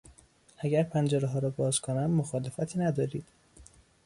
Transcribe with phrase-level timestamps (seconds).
[0.57, 3.25] اگر پنجرهها را باز کنم مخالفتی ندارید؟